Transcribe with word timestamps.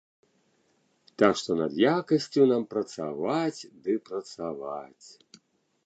Так 1.23 1.33
што 1.41 1.51
над 1.59 1.71
якасцю 1.99 2.41
нам 2.55 2.63
працаваць 2.73 3.67
ды 3.85 3.93
працаваць. 4.11 5.07